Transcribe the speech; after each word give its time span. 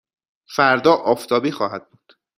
فردا 0.55 0.93
آفتابی 0.93 1.51
خواهد 1.51 1.89
بود. 1.89 2.13